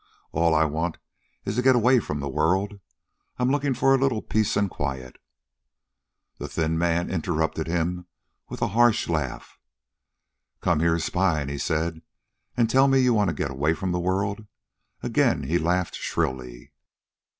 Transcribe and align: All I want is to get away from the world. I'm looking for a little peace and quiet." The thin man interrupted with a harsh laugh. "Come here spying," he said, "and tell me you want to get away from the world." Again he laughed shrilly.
All 0.31 0.55
I 0.55 0.65
want 0.65 0.97
is 1.45 1.57
to 1.57 1.61
get 1.61 1.75
away 1.75 1.99
from 1.99 2.21
the 2.21 2.27
world. 2.27 2.79
I'm 3.37 3.51
looking 3.51 3.75
for 3.75 3.93
a 3.93 3.99
little 3.99 4.23
peace 4.23 4.57
and 4.57 4.67
quiet." 4.67 5.17
The 6.39 6.47
thin 6.47 6.75
man 6.75 7.07
interrupted 7.11 7.69
with 8.49 8.63
a 8.63 8.69
harsh 8.69 9.07
laugh. 9.07 9.59
"Come 10.59 10.79
here 10.79 10.97
spying," 10.97 11.49
he 11.49 11.59
said, 11.59 12.01
"and 12.57 12.67
tell 12.67 12.87
me 12.87 12.97
you 13.01 13.13
want 13.13 13.27
to 13.29 13.35
get 13.35 13.51
away 13.51 13.75
from 13.75 13.91
the 13.91 13.99
world." 13.99 14.47
Again 15.03 15.43
he 15.43 15.59
laughed 15.59 15.93
shrilly. 15.97 16.73